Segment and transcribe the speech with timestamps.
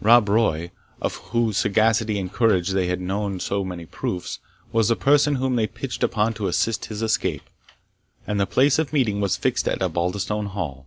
[0.00, 0.70] Rob Roy,
[1.02, 4.38] of whose sagacity and courage they had known so many proofs,
[4.70, 7.50] was the person whom they pitched upon to assist his escape,
[8.24, 10.86] and the place of meeting was fixed at Osbaldistone Hall.